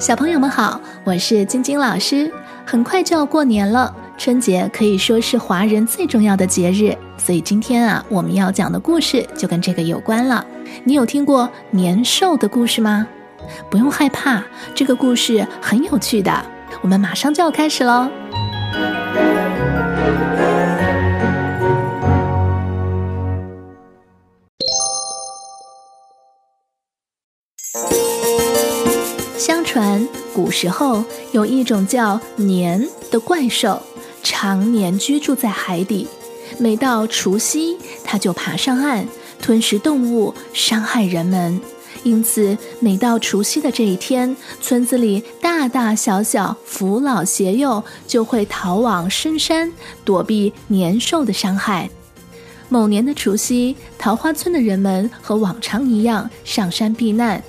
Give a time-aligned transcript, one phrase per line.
[0.00, 2.32] 小朋友们好，我是晶晶老师。
[2.64, 10.42] 很快就要过年了，春节可以说是华人最重要的节日，所以今天啊，我们要讲的故事就跟这个有关了。
[10.84, 13.06] 你有听过年兽的故事吗？
[13.68, 14.42] 不用害怕，
[14.74, 16.32] 这个故事很有趣的。
[16.80, 18.08] 我们马上就要开始喽。
[29.72, 33.80] 传古时候有一种叫年的怪兽，
[34.20, 36.08] 常年居住在海底。
[36.58, 39.06] 每到除夕，它就爬上岸，
[39.40, 41.60] 吞食动物，伤害人们。
[42.02, 49.72] 因此，每到除夕的这一天，村子里大大小小、扶老携幼就会逃往深山，
[50.04, 51.88] 躲避年兽的伤害。
[52.68, 57.40] 某年的除夕，桃花村的人们和往常一样上山避难。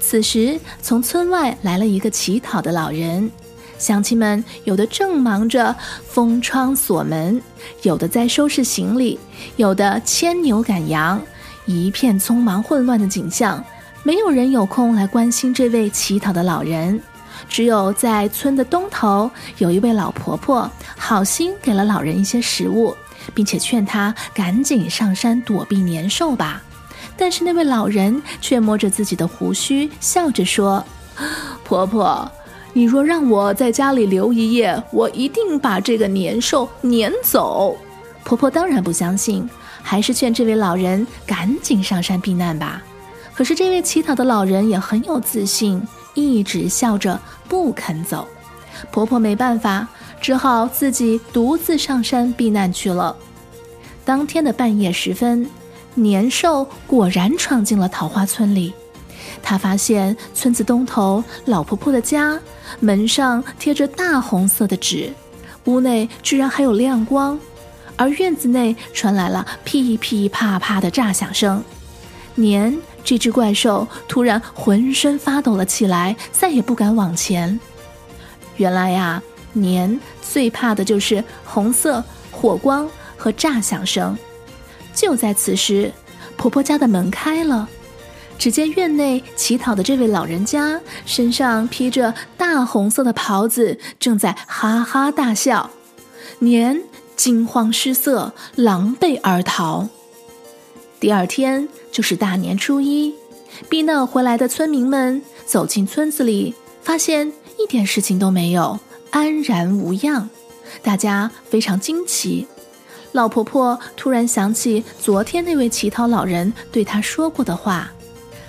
[0.00, 3.30] 此时，从村外来了一个乞讨的老人，
[3.78, 5.74] 乡亲们有的正忙着
[6.08, 7.40] 封窗锁门，
[7.82, 9.20] 有的在收拾行李，
[9.56, 11.20] 有的牵牛赶羊，
[11.66, 13.62] 一片匆忙混乱的景象，
[14.02, 17.00] 没有人有空来关心这位乞讨的老人。
[17.48, 22.94] 只有在村的东头，有一位老婆婆，好心给了老人一些食物，
[23.34, 26.62] 并且劝他赶紧上山躲避年兽吧。
[27.20, 30.82] 但是那位老人却摸着自己的胡须，笑着说
[31.62, 32.26] ：“婆婆，
[32.72, 37.76] 你若让我在家里留一夜，我一定把这个年兽撵走。”
[38.24, 39.46] 婆婆当然不相信，
[39.82, 42.82] 还是劝这位老人赶紧上山避难吧。
[43.34, 48.26] 可是这位乞讨的老人也很有自信，一直笑着不肯走。
[48.90, 49.86] 婆婆没办法，
[50.22, 53.14] 只好自己独自上山避难去了。
[54.06, 55.46] 当天的半夜时分。
[56.00, 58.72] 年兽果然闯进了桃花村里，
[59.42, 62.40] 他发现村子东头老婆婆的家
[62.80, 65.12] 门上贴着大红色的纸，
[65.64, 67.38] 屋内居然还有亮光，
[67.96, 71.62] 而院子内传来了噼噼啪啪的炸响声。
[72.34, 77.60] 年这只怪兽突然浑身发抖了起来，再也不敢往前。
[78.56, 79.22] 原来呀，
[79.52, 82.88] 年最怕的就是红色火光
[83.18, 84.16] 和炸响声。
[84.94, 85.92] 就在此时，
[86.36, 87.68] 婆婆家的门开了，
[88.38, 95.70] 只见院内乞讨的这位老人家身上披着大红色的袍子，正在哈哈大笑。
[96.38, 96.82] 年
[97.16, 99.88] 惊慌失色，狼狈而逃。
[100.98, 103.14] 第二天就是大年初一，
[103.68, 108.78] 避难回来的村民们走进村子里，发现一点事情都没有，
[109.10, 110.28] 安然无恙，
[110.82, 112.46] 大家非常惊奇。
[113.12, 117.90] 老婆婆突然想起昨天那位乞讨老人对她说过的话，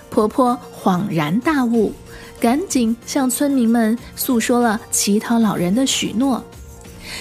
[0.10, 1.92] 婆婆恍然大悟，
[2.40, 6.44] 赶紧向村民们诉说了乞讨老人的许诺。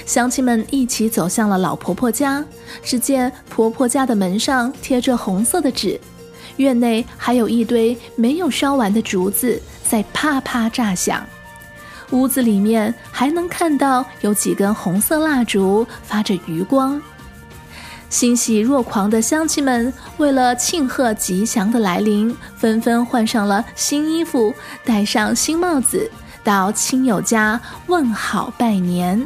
[0.05, 2.45] 乡亲们一起走向了老婆婆家，
[2.83, 5.99] 只见婆婆家的门上贴着红色的纸，
[6.59, 11.25] 院内还有一堆没有烧完的竹子在啪啪炸响，
[12.11, 17.01] 屋子里面还能看到有几根红色蜡烛发着余光。
[18.11, 24.53] 欣喜若狂的乡亲们，为了庆贺吉祥的来临，纷纷换上了新衣服，
[24.85, 26.11] 戴上新帽子，
[26.43, 29.25] 到亲友家问好拜年。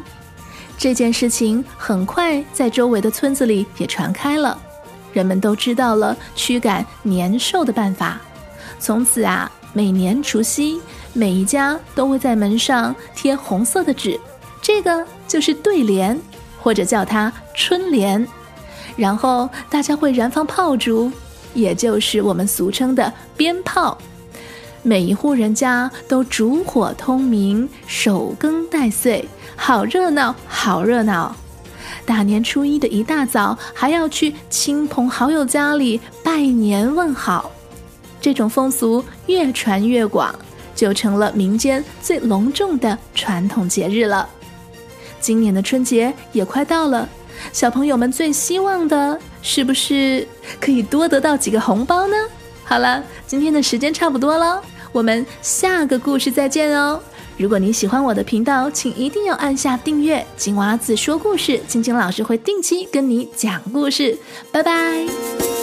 [0.76, 4.60] 这件事情很快在周围的村子里也传开了，
[5.14, 8.20] 人们都知道了驱赶年兽的办法。
[8.78, 10.78] 从此啊，每年除夕，
[11.14, 14.20] 每一家都会在门上贴红色的纸，
[14.60, 16.20] 这个就是对联，
[16.60, 18.28] 或者叫它春联。
[18.96, 21.10] 然后大家会燃放炮竹，
[21.54, 23.96] 也就是我们俗称的鞭炮。
[24.82, 31.34] 每一户人家都烛火通明，守更待岁，好热闹，好热闹。
[32.04, 37.50] 大年初一的一大早，还要去亲朋好友家里拜年问好。
[38.20, 40.34] 这种风俗越传越广，
[40.74, 44.28] 就成了民间最隆重的传统节日了。
[45.18, 47.08] 今年的春节也快到了。
[47.52, 50.26] 小朋友们最希望的是不是
[50.60, 52.16] 可以多得到几个红包呢？
[52.64, 57.00] 好了，今天的时间差不多了，我们下个故事再见哦！
[57.36, 60.24] 如果你喜欢我的频道，请一定要按下订阅。
[60.36, 64.18] 金娃子说故事，晶晶老师会定期跟你讲故事，
[64.50, 65.53] 拜拜。